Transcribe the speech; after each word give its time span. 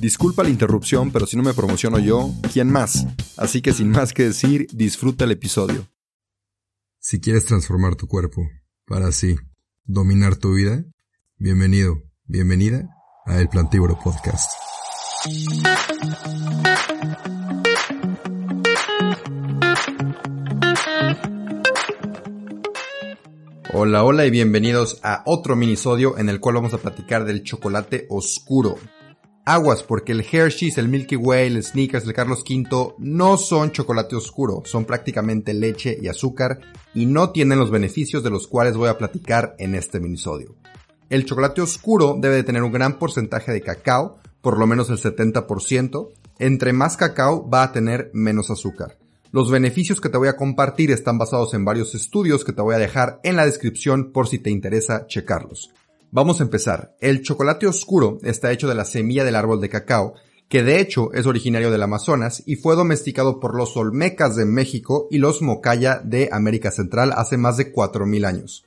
Disculpa 0.00 0.42
la 0.42 0.48
interrupción, 0.48 1.10
pero 1.10 1.26
si 1.26 1.36
no 1.36 1.42
me 1.42 1.52
promociono 1.52 1.98
yo, 1.98 2.30
¿quién 2.54 2.72
más? 2.72 3.06
Así 3.36 3.60
que 3.60 3.74
sin 3.74 3.90
más 3.90 4.14
que 4.14 4.24
decir, 4.24 4.66
disfruta 4.72 5.24
el 5.24 5.32
episodio. 5.32 5.86
Si 6.98 7.20
quieres 7.20 7.44
transformar 7.44 7.96
tu 7.96 8.08
cuerpo 8.08 8.48
para 8.86 9.08
así 9.08 9.36
dominar 9.84 10.36
tu 10.36 10.54
vida, 10.54 10.82
bienvenido, 11.36 12.02
bienvenida 12.24 12.88
a 13.26 13.40
El 13.40 13.50
Plantívoro 13.50 13.98
Podcast. 14.02 14.50
Hola, 23.74 24.02
hola 24.02 24.24
y 24.24 24.30
bienvenidos 24.30 24.98
a 25.02 25.22
otro 25.26 25.56
minisodio 25.56 26.16
en 26.16 26.30
el 26.30 26.40
cual 26.40 26.54
vamos 26.54 26.72
a 26.72 26.78
platicar 26.78 27.26
del 27.26 27.42
chocolate 27.42 28.06
oscuro. 28.08 28.78
Aguas, 29.52 29.82
porque 29.82 30.12
el 30.12 30.20
Hershey's, 30.20 30.78
el 30.78 30.86
Milky 30.86 31.16
Way, 31.16 31.48
el 31.48 31.64
Snickers, 31.64 32.06
el 32.06 32.12
Carlos 32.12 32.44
V 32.48 32.94
no 32.98 33.36
son 33.36 33.72
chocolate 33.72 34.14
oscuro, 34.14 34.62
son 34.64 34.84
prácticamente 34.84 35.54
leche 35.54 35.98
y 36.00 36.06
azúcar 36.06 36.60
y 36.94 37.06
no 37.06 37.30
tienen 37.30 37.58
los 37.58 37.72
beneficios 37.72 38.22
de 38.22 38.30
los 38.30 38.46
cuales 38.46 38.76
voy 38.76 38.88
a 38.88 38.96
platicar 38.96 39.56
en 39.58 39.74
este 39.74 39.98
minisodio. 39.98 40.54
El 41.08 41.24
chocolate 41.24 41.62
oscuro 41.62 42.16
debe 42.16 42.36
de 42.36 42.44
tener 42.44 42.62
un 42.62 42.70
gran 42.70 42.96
porcentaje 43.00 43.50
de 43.50 43.60
cacao, 43.60 44.20
por 44.40 44.56
lo 44.56 44.68
menos 44.68 44.88
el 44.88 44.98
70%. 44.98 46.10
Entre 46.38 46.72
más 46.72 46.96
cacao 46.96 47.50
va 47.50 47.64
a 47.64 47.72
tener 47.72 48.12
menos 48.14 48.52
azúcar. 48.52 48.98
Los 49.32 49.50
beneficios 49.50 50.00
que 50.00 50.10
te 50.10 50.18
voy 50.18 50.28
a 50.28 50.36
compartir 50.36 50.92
están 50.92 51.18
basados 51.18 51.54
en 51.54 51.64
varios 51.64 51.96
estudios 51.96 52.44
que 52.44 52.52
te 52.52 52.62
voy 52.62 52.76
a 52.76 52.78
dejar 52.78 53.18
en 53.24 53.34
la 53.34 53.46
descripción 53.46 54.12
por 54.12 54.28
si 54.28 54.38
te 54.38 54.50
interesa 54.50 55.08
checarlos. 55.08 55.72
Vamos 56.12 56.40
a 56.40 56.42
empezar. 56.42 56.96
El 57.00 57.22
chocolate 57.22 57.68
oscuro 57.68 58.18
está 58.22 58.50
hecho 58.50 58.66
de 58.66 58.74
la 58.74 58.84
semilla 58.84 59.22
del 59.22 59.36
árbol 59.36 59.60
de 59.60 59.68
cacao, 59.68 60.14
que 60.48 60.64
de 60.64 60.80
hecho 60.80 61.12
es 61.12 61.26
originario 61.26 61.70
del 61.70 61.84
Amazonas 61.84 62.42
y 62.46 62.56
fue 62.56 62.74
domesticado 62.74 63.38
por 63.38 63.56
los 63.56 63.76
olmecas 63.76 64.34
de 64.34 64.44
México 64.44 65.06
y 65.12 65.18
los 65.18 65.40
mocaya 65.40 66.00
de 66.04 66.28
América 66.32 66.72
Central 66.72 67.12
hace 67.14 67.36
más 67.36 67.56
de 67.58 67.72
4.000 67.72 68.26
años. 68.26 68.64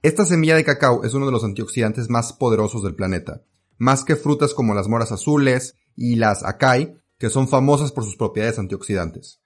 Esta 0.00 0.24
semilla 0.24 0.56
de 0.56 0.64
cacao 0.64 1.04
es 1.04 1.12
uno 1.12 1.26
de 1.26 1.32
los 1.32 1.44
antioxidantes 1.44 2.08
más 2.08 2.32
poderosos 2.32 2.82
del 2.82 2.94
planeta, 2.94 3.42
más 3.76 4.02
que 4.02 4.16
frutas 4.16 4.54
como 4.54 4.72
las 4.72 4.88
moras 4.88 5.12
azules 5.12 5.74
y 5.94 6.16
las 6.16 6.42
acai, 6.42 6.96
que 7.18 7.28
son 7.28 7.48
famosas 7.48 7.92
por 7.92 8.04
sus 8.04 8.16
propiedades 8.16 8.58
antioxidantes. 8.58 9.42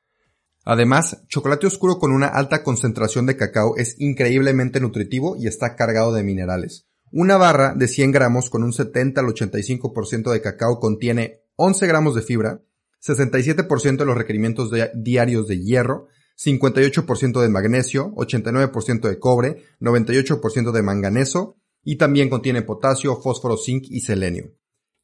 Además, 0.65 1.25
chocolate 1.27 1.67
oscuro 1.67 1.99
con 1.99 2.13
una 2.13 2.29
alta 2.29 2.63
concentración 2.63 3.27
de 3.27 3.37
cacao 3.37 3.77
es 3.77 3.97
increíblemente 3.99 4.79
nutritivo 4.79 5.35
y 5.37 5.49
está 5.49 5.75
cargado 5.75 6.13
de 6.13 6.23
minerales. 6.23 6.87
Una 7.13 7.37
barra 7.37 7.75
de 7.75 7.89
100 7.89 8.13
gramos 8.13 8.51
con 8.51 8.63
un 8.63 8.73
70 8.73 9.21
al 9.21 9.27
85% 9.27 10.31
de 10.31 10.41
cacao 10.41 10.79
contiene 10.79 11.43
11 11.57 11.87
gramos 11.89 12.15
de 12.15 12.23
fibra, 12.23 12.63
67% 13.05 13.97
de 13.97 14.05
los 14.05 14.17
requerimientos 14.17 14.71
diarios 14.95 15.49
de 15.49 15.61
hierro, 15.61 16.07
58% 16.39 17.41
de 17.41 17.49
magnesio, 17.49 18.13
89% 18.15 19.09
de 19.09 19.19
cobre, 19.19 19.65
98% 19.81 20.71
de 20.71 20.83
manganeso 20.83 21.57
y 21.83 21.97
también 21.97 22.31
contiene 22.31 22.63
potasio, 22.63 23.17
fósforo, 23.21 23.57
zinc 23.57 23.87
y 23.89 24.01
selenio. 24.01 24.55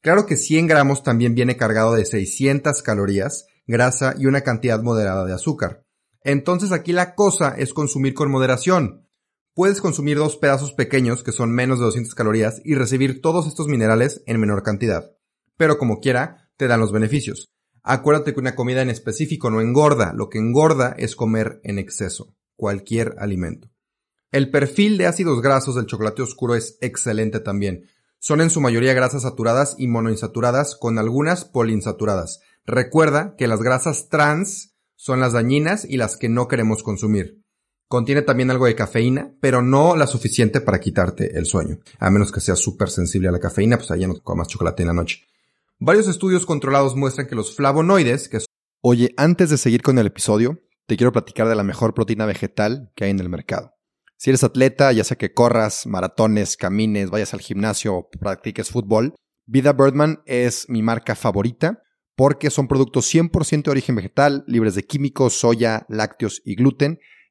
Claro 0.01 0.25
que 0.25 0.37
100 0.37 0.67
gramos 0.67 1.03
también 1.03 1.35
viene 1.35 1.57
cargado 1.57 1.93
de 1.93 2.05
600 2.05 2.81
calorías, 2.83 3.47
grasa 3.65 4.15
y 4.17 4.27
una 4.27 4.41
cantidad 4.41 4.81
moderada 4.81 5.25
de 5.25 5.33
azúcar. 5.33 5.83
Entonces 6.23 6.71
aquí 6.71 6.93
la 6.93 7.15
cosa 7.15 7.55
es 7.57 7.73
consumir 7.73 8.13
con 8.13 8.31
moderación 8.31 9.06
puedes 9.57 9.81
consumir 9.81 10.19
dos 10.19 10.37
pedazos 10.37 10.71
pequeños 10.71 11.23
que 11.23 11.31
son 11.31 11.51
menos 11.51 11.79
de 11.79 11.85
200 11.85 12.13
calorías 12.13 12.61
y 12.63 12.75
recibir 12.75 13.21
todos 13.21 13.47
estos 13.47 13.67
minerales 13.67 14.21
en 14.27 14.39
menor 14.39 14.61
cantidad. 14.61 15.09
Pero 15.57 15.79
como 15.79 15.99
quiera, 15.99 16.51
te 16.57 16.67
dan 16.67 16.79
los 16.79 16.91
beneficios. 16.91 17.49
Acuérdate 17.81 18.35
que 18.35 18.39
una 18.39 18.53
comida 18.53 18.83
en 18.83 18.91
específico 18.91 19.49
no 19.49 19.59
engorda, 19.59 20.13
lo 20.13 20.29
que 20.29 20.37
engorda 20.37 20.93
es 20.99 21.15
comer 21.15 21.59
en 21.63 21.79
exceso, 21.79 22.35
cualquier 22.55 23.15
alimento. 23.17 23.71
El 24.31 24.51
perfil 24.51 24.99
de 24.99 25.07
ácidos 25.07 25.41
grasos 25.41 25.73
del 25.73 25.87
chocolate 25.87 26.21
oscuro 26.21 26.53
es 26.53 26.77
excelente 26.81 27.39
también. 27.39 27.89
Son 28.19 28.41
en 28.41 28.51
su 28.51 28.61
mayoría 28.61 28.93
grasas 28.93 29.23
saturadas 29.23 29.73
y 29.79 29.87
monoinsaturadas 29.87 30.75
con 30.79 30.99
algunas 30.99 31.45
poliinsaturadas. 31.45 32.41
Recuerda 32.63 33.33
que 33.35 33.47
las 33.47 33.63
grasas 33.63 34.07
trans 34.09 34.77
son 34.95 35.19
las 35.19 35.33
dañinas 35.33 35.83
y 35.83 35.97
las 35.97 36.15
que 36.15 36.29
no 36.29 36.47
queremos 36.47 36.83
consumir. 36.83 37.46
Contiene 37.87 38.21
también 38.21 38.51
algo 38.51 38.65
de 38.65 38.75
cafeína, 38.75 39.31
pero 39.39 39.61
no 39.61 39.95
la 39.95 40.07
suficiente 40.07 40.59
para 40.59 40.79
quitarte 40.79 41.37
el 41.37 41.45
sueño. 41.45 41.79
A 41.99 42.09
menos 42.09 42.33
que 42.33 42.41
seas 42.41 42.59
súper 42.59 42.89
sensible 42.89 43.29
a 43.29 43.31
la 43.31 43.39
cafeína, 43.39 43.77
pues 43.77 43.91
allá 43.91 44.07
no 44.07 44.21
comas 44.21 44.49
chocolate 44.49 44.83
en 44.83 44.87
la 44.87 44.93
noche. 44.93 45.23
Varios 45.79 46.07
estudios 46.09 46.45
controlados 46.45 46.95
muestran 46.97 47.27
que 47.27 47.35
los 47.35 47.55
flavonoides, 47.55 48.27
que 48.27 48.41
son... 48.41 48.47
Oye, 48.81 49.13
antes 49.15 49.49
de 49.49 49.57
seguir 49.57 49.81
con 49.83 49.97
el 49.99 50.07
episodio, 50.07 50.59
te 50.85 50.97
quiero 50.97 51.13
platicar 51.13 51.47
de 51.47 51.55
la 51.55 51.63
mejor 51.63 51.93
proteína 51.93 52.25
vegetal 52.25 52.91
que 52.93 53.05
hay 53.05 53.11
en 53.11 53.19
el 53.19 53.29
mercado. 53.29 53.73
Si 54.17 54.31
eres 54.31 54.43
atleta, 54.43 54.91
ya 54.91 55.05
sea 55.05 55.17
que 55.17 55.33
corras, 55.33 55.85
maratones, 55.85 56.57
camines, 56.57 57.09
vayas 57.09 57.33
al 57.33 57.39
gimnasio 57.39 57.95
o 57.95 58.09
practiques 58.09 58.69
fútbol, 58.69 59.15
Vida 59.45 59.71
Birdman 59.71 60.23
es 60.25 60.65
mi 60.67 60.81
marca 60.81 61.15
favorita 61.15 61.83
porque 62.17 62.49
son 62.49 62.67
productos 62.67 63.13
100% 63.13 63.63
de 63.63 63.71
origen 63.71 63.95
vegetal, 63.95 64.43
libres 64.47 64.75
de 64.75 64.83
químicos, 64.83 65.39
soya, 65.39 65.85
lácteos 65.87 66.41
y 66.43 66.55
gluten 66.55 66.99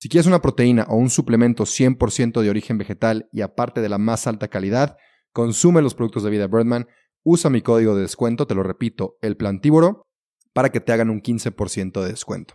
Si 0.00 0.08
quieres 0.08 0.28
una 0.28 0.40
proteína 0.40 0.86
o 0.88 0.96
un 0.96 1.10
suplemento 1.10 1.64
100% 1.64 2.40
de 2.40 2.50
origen 2.50 2.78
vegetal 2.78 3.28
y 3.32 3.40
aparte 3.40 3.80
de 3.80 3.88
la 3.88 3.98
más 3.98 4.28
alta 4.28 4.46
calidad, 4.46 4.96
consume 5.32 5.82
los 5.82 5.94
productos 5.94 6.22
de 6.22 6.30
vida 6.30 6.46
Birdman, 6.46 6.86
usa 7.24 7.50
mi 7.50 7.62
código 7.62 7.96
de 7.96 8.02
descuento, 8.02 8.46
te 8.46 8.54
lo 8.54 8.62
repito, 8.62 9.18
el 9.22 9.36
plantívoro, 9.36 10.06
para 10.52 10.70
que 10.70 10.78
te 10.78 10.92
hagan 10.92 11.10
un 11.10 11.20
15% 11.20 12.00
de 12.00 12.08
descuento. 12.08 12.54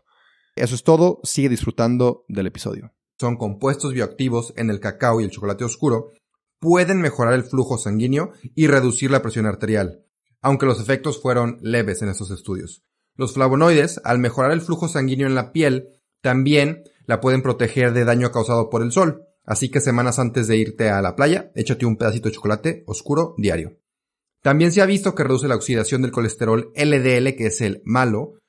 Eso 0.55 0.73
es 0.73 0.83
todo, 0.83 1.19
sigue 1.23 1.49
disfrutando 1.49 2.23
del 2.29 2.47
episodio. 2.47 2.93
Son 3.19 3.35
compuestos 3.35 3.93
bioactivos 3.93 4.53
en 4.55 4.69
el 4.69 4.79
cacao 4.79 5.19
y 5.19 5.25
el 5.25 5.31
chocolate 5.31 5.65
oscuro, 5.65 6.11
pueden 6.59 7.01
mejorar 7.01 7.33
el 7.33 7.43
flujo 7.43 7.77
sanguíneo 7.77 8.31
y 8.55 8.67
reducir 8.67 9.11
la 9.11 9.21
presión 9.21 9.47
arterial, 9.47 10.05
aunque 10.41 10.65
los 10.65 10.79
efectos 10.79 11.21
fueron 11.21 11.57
leves 11.61 12.01
en 12.01 12.07
estos 12.07 12.31
estudios. 12.31 12.85
Los 13.15 13.33
flavonoides, 13.33 13.99
al 14.05 14.19
mejorar 14.19 14.51
el 14.51 14.61
flujo 14.61 14.87
sanguíneo 14.87 15.27
en 15.27 15.35
la 15.35 15.51
piel, 15.51 15.89
también 16.21 16.83
la 17.05 17.21
pueden 17.21 17.41
proteger 17.41 17.93
de 17.93 18.05
daño 18.05 18.31
causado 18.31 18.69
por 18.69 18.81
el 18.83 18.91
sol. 18.91 19.27
Así 19.45 19.69
que 19.69 19.81
semanas 19.81 20.19
antes 20.19 20.47
de 20.47 20.57
irte 20.57 20.89
a 20.89 21.01
la 21.01 21.15
playa, 21.15 21.51
échate 21.55 21.85
un 21.85 21.97
pedacito 21.97 22.29
de 22.29 22.35
chocolate 22.35 22.83
oscuro 22.87 23.35
diario. 23.37 23.77
También 24.41 24.71
se 24.71 24.81
ha 24.81 24.85
visto 24.85 25.15
que 25.15 25.23
reduce 25.23 25.47
la 25.47 25.55
oxidación 25.55 26.01
del 26.01 26.11
colesterol 26.11 26.71
LDL, 26.75 27.35
que 27.35 27.47
es 27.47 27.61
el 27.61 27.81
malo, 27.85 28.39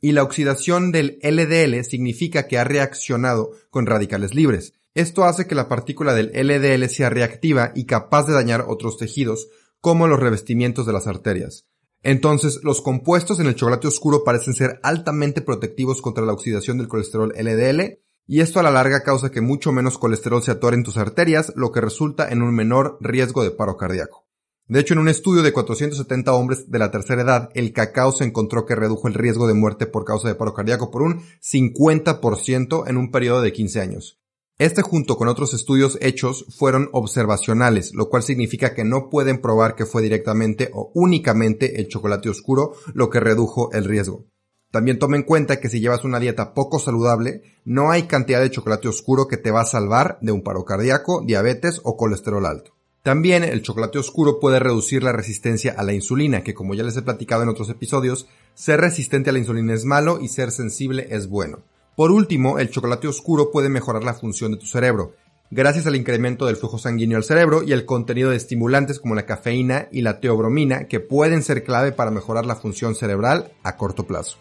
y 0.00 0.12
la 0.12 0.22
oxidación 0.22 0.92
del 0.92 1.18
LDL 1.22 1.84
significa 1.84 2.46
que 2.46 2.58
ha 2.58 2.64
reaccionado 2.64 3.52
con 3.70 3.86
radicales 3.86 4.34
libres, 4.34 4.74
Esto 4.92 5.22
hace 5.22 5.46
que 5.46 5.54
la 5.54 5.68
partícula 5.68 6.14
del 6.14 6.32
LDL 6.34 6.88
sea 6.88 7.10
reactiva 7.10 7.70
y 7.76 7.86
capaz 7.86 8.26
de 8.26 8.32
dañar 8.32 8.64
otros 8.66 8.96
tejidos, 8.96 9.48
como 9.80 10.08
los 10.08 10.18
revestimientos 10.18 10.84
de 10.84 10.92
las 10.92 11.06
arterias. 11.06 11.69
Entonces, 12.02 12.60
los 12.62 12.80
compuestos 12.80 13.40
en 13.40 13.46
el 13.46 13.54
chocolate 13.54 13.88
oscuro 13.88 14.24
parecen 14.24 14.54
ser 14.54 14.80
altamente 14.82 15.42
protectivos 15.42 16.00
contra 16.00 16.24
la 16.24 16.32
oxidación 16.32 16.78
del 16.78 16.88
colesterol 16.88 17.34
LDL, 17.36 17.98
y 18.26 18.40
esto 18.40 18.60
a 18.60 18.62
la 18.62 18.70
larga 18.70 19.02
causa 19.02 19.30
que 19.30 19.40
mucho 19.40 19.72
menos 19.72 19.98
colesterol 19.98 20.42
se 20.42 20.52
atore 20.52 20.76
en 20.76 20.84
tus 20.84 20.96
arterias, 20.96 21.52
lo 21.56 21.72
que 21.72 21.80
resulta 21.80 22.28
en 22.28 22.42
un 22.42 22.54
menor 22.54 22.96
riesgo 23.00 23.42
de 23.42 23.50
paro 23.50 23.76
cardíaco. 23.76 24.24
De 24.68 24.78
hecho, 24.78 24.94
en 24.94 25.00
un 25.00 25.08
estudio 25.08 25.42
de 25.42 25.52
470 25.52 26.32
hombres 26.32 26.70
de 26.70 26.78
la 26.78 26.92
tercera 26.92 27.22
edad, 27.22 27.50
el 27.54 27.72
cacao 27.72 28.12
se 28.12 28.22
encontró 28.22 28.66
que 28.66 28.76
redujo 28.76 29.08
el 29.08 29.14
riesgo 29.14 29.48
de 29.48 29.54
muerte 29.54 29.86
por 29.86 30.04
causa 30.04 30.28
de 30.28 30.36
paro 30.36 30.54
cardíaco 30.54 30.92
por 30.92 31.02
un 31.02 31.22
50% 31.42 32.84
en 32.86 32.96
un 32.96 33.10
periodo 33.10 33.42
de 33.42 33.52
15 33.52 33.80
años. 33.80 34.19
Este 34.60 34.82
junto 34.82 35.16
con 35.16 35.28
otros 35.28 35.54
estudios 35.54 35.96
hechos 36.02 36.44
fueron 36.50 36.90
observacionales, 36.92 37.94
lo 37.94 38.10
cual 38.10 38.22
significa 38.22 38.74
que 38.74 38.84
no 38.84 39.08
pueden 39.08 39.40
probar 39.40 39.74
que 39.74 39.86
fue 39.86 40.02
directamente 40.02 40.68
o 40.74 40.90
únicamente 40.92 41.80
el 41.80 41.88
chocolate 41.88 42.28
oscuro 42.28 42.74
lo 42.92 43.08
que 43.08 43.20
redujo 43.20 43.72
el 43.72 43.86
riesgo. 43.86 44.26
También 44.70 44.98
toma 44.98 45.16
en 45.16 45.22
cuenta 45.22 45.60
que 45.60 45.70
si 45.70 45.80
llevas 45.80 46.04
una 46.04 46.20
dieta 46.20 46.52
poco 46.52 46.78
saludable, 46.78 47.40
no 47.64 47.90
hay 47.90 48.02
cantidad 48.02 48.42
de 48.42 48.50
chocolate 48.50 48.86
oscuro 48.86 49.28
que 49.28 49.38
te 49.38 49.50
va 49.50 49.62
a 49.62 49.64
salvar 49.64 50.18
de 50.20 50.32
un 50.32 50.42
paro 50.42 50.66
cardíaco, 50.66 51.24
diabetes 51.24 51.80
o 51.82 51.96
colesterol 51.96 52.44
alto. 52.44 52.72
También 53.02 53.44
el 53.44 53.62
chocolate 53.62 53.98
oscuro 53.98 54.40
puede 54.40 54.58
reducir 54.58 55.02
la 55.02 55.12
resistencia 55.12 55.72
a 55.72 55.82
la 55.84 55.94
insulina, 55.94 56.44
que 56.44 56.52
como 56.52 56.74
ya 56.74 56.82
les 56.82 56.98
he 56.98 57.02
platicado 57.02 57.44
en 57.44 57.48
otros 57.48 57.70
episodios, 57.70 58.28
ser 58.52 58.82
resistente 58.82 59.30
a 59.30 59.32
la 59.32 59.38
insulina 59.38 59.72
es 59.72 59.86
malo 59.86 60.20
y 60.20 60.28
ser 60.28 60.50
sensible 60.50 61.06
es 61.08 61.30
bueno. 61.30 61.62
Por 62.00 62.12
último, 62.12 62.58
el 62.58 62.70
chocolate 62.70 63.08
oscuro 63.08 63.50
puede 63.50 63.68
mejorar 63.68 64.04
la 64.04 64.14
función 64.14 64.52
de 64.52 64.56
tu 64.56 64.64
cerebro, 64.64 65.16
gracias 65.50 65.86
al 65.86 65.96
incremento 65.96 66.46
del 66.46 66.56
flujo 66.56 66.78
sanguíneo 66.78 67.18
al 67.18 67.24
cerebro 67.24 67.62
y 67.62 67.72
el 67.72 67.84
contenido 67.84 68.30
de 68.30 68.38
estimulantes 68.38 68.98
como 68.98 69.14
la 69.14 69.26
cafeína 69.26 69.86
y 69.92 70.00
la 70.00 70.18
teobromina 70.18 70.84
que 70.84 71.00
pueden 71.00 71.42
ser 71.42 71.62
clave 71.62 71.92
para 71.92 72.10
mejorar 72.10 72.46
la 72.46 72.56
función 72.56 72.94
cerebral 72.94 73.52
a 73.62 73.76
corto 73.76 74.06
plazo. 74.06 74.38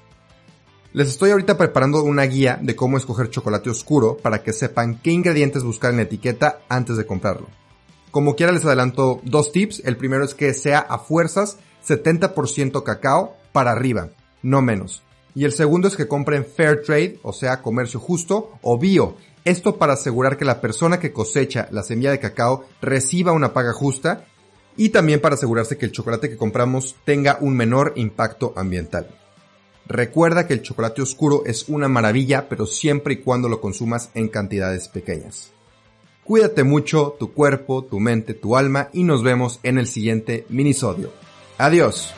Les 0.93 1.09
estoy 1.09 1.31
ahorita 1.31 1.57
preparando 1.57 2.01
una 2.01 2.23
guía 2.23 2.57
de 2.61 2.77
cómo 2.77 2.95
escoger 2.95 3.29
chocolate 3.29 3.69
oscuro 3.69 4.15
para 4.15 4.41
que 4.41 4.53
sepan 4.53 5.01
qué 5.01 5.11
ingredientes 5.11 5.65
buscar 5.65 5.91
en 5.91 5.97
la 5.97 6.03
etiqueta 6.03 6.61
antes 6.69 6.95
de 6.95 7.05
comprarlo. 7.05 7.49
Como 8.09 8.37
quiera 8.37 8.53
les 8.53 8.63
adelanto 8.63 9.19
dos 9.25 9.51
tips. 9.51 9.81
El 9.83 9.97
primero 9.97 10.23
es 10.23 10.33
que 10.33 10.53
sea 10.53 10.79
a 10.79 10.97
fuerzas 10.97 11.57
70% 11.85 12.83
cacao 12.83 13.35
para 13.51 13.71
arriba, 13.71 14.11
no 14.43 14.61
menos. 14.61 15.03
Y 15.35 15.45
el 15.45 15.51
segundo 15.51 15.87
es 15.87 15.95
que 15.95 16.07
compren 16.07 16.45
fair 16.45 16.81
trade, 16.81 17.19
o 17.23 17.33
sea, 17.33 17.61
comercio 17.61 17.99
justo 17.99 18.51
o 18.61 18.77
bio. 18.77 19.15
Esto 19.45 19.77
para 19.77 19.93
asegurar 19.93 20.37
que 20.37 20.45
la 20.45 20.61
persona 20.61 20.99
que 20.99 21.13
cosecha 21.13 21.67
la 21.71 21.83
semilla 21.83 22.11
de 22.11 22.19
cacao 22.19 22.65
reciba 22.81 23.31
una 23.31 23.53
paga 23.53 23.73
justa 23.73 24.25
y 24.75 24.89
también 24.89 25.19
para 25.19 25.35
asegurarse 25.35 25.77
que 25.77 25.85
el 25.85 25.91
chocolate 25.91 26.29
que 26.29 26.37
compramos 26.37 26.95
tenga 27.03 27.37
un 27.41 27.55
menor 27.55 27.93
impacto 27.95 28.53
ambiental. 28.55 29.07
Recuerda 29.87 30.45
que 30.45 30.53
el 30.53 30.61
chocolate 30.61 31.01
oscuro 31.01 31.43
es 31.45 31.67
una 31.67 31.87
maravilla, 31.87 32.47
pero 32.47 32.65
siempre 32.65 33.15
y 33.15 33.17
cuando 33.17 33.49
lo 33.49 33.59
consumas 33.59 34.11
en 34.13 34.27
cantidades 34.29 34.87
pequeñas. 34.87 35.51
Cuídate 36.23 36.63
mucho, 36.63 37.15
tu 37.17 37.33
cuerpo, 37.33 37.83
tu 37.83 37.99
mente, 37.99 38.35
tu 38.35 38.55
alma 38.55 38.89
y 38.93 39.03
nos 39.03 39.23
vemos 39.23 39.59
en 39.63 39.79
el 39.79 39.87
siguiente 39.87 40.45
minisodio. 40.47 41.11
Adiós. 41.57 42.13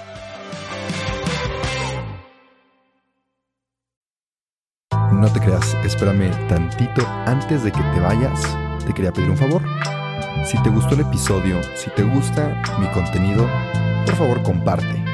No 5.22 5.32
te 5.32 5.40
creas, 5.40 5.78
espérame 5.86 6.32
tantito 6.48 7.08
antes 7.28 7.64
de 7.64 7.72
que 7.72 7.80
te 7.80 8.00
vayas. 8.00 8.42
Te 8.88 8.92
quería 8.92 9.14
pedir 9.14 9.30
un 9.30 9.38
favor. 9.38 9.62
Si 10.48 10.58
te 10.64 10.72
gustó 10.72 10.96
el 10.96 11.02
episodio, 11.02 11.62
si 11.76 11.92
te 11.92 12.02
gusta 12.02 12.60
mi 12.80 12.88
contenido, 12.88 13.48
por 14.08 14.16
favor 14.16 14.42
comparte. 14.42 15.06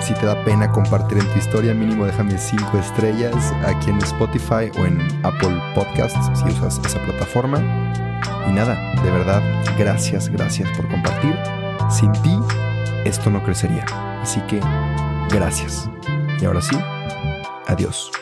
Si 0.00 0.14
te 0.14 0.24
da 0.24 0.44
pena 0.44 0.70
compartir 0.70 1.18
en 1.18 1.26
tu 1.26 1.36
historia, 1.36 1.74
mínimo 1.74 2.06
déjame 2.06 2.38
5 2.38 2.78
estrellas 2.78 3.52
aquí 3.66 3.90
en 3.90 3.98
Spotify 3.98 4.70
o 4.78 4.86
en 4.86 5.00
Apple 5.24 5.60
Podcasts 5.74 6.30
si 6.38 6.44
usas 6.44 6.80
esa 6.86 7.02
plataforma. 7.02 7.58
Y 8.48 8.52
nada, 8.52 8.76
de 9.02 9.10
verdad, 9.10 9.42
gracias, 9.76 10.28
gracias 10.28 10.70
por 10.76 10.86
compartir. 10.88 11.36
Sin 11.90 12.12
ti, 12.22 12.38
esto 13.04 13.30
no 13.30 13.42
crecería. 13.42 13.84
Así 14.22 14.40
que, 14.42 14.60
gracias. 15.28 15.90
Y 16.40 16.44
ahora 16.44 16.62
sí, 16.62 16.78
adiós. 17.66 18.12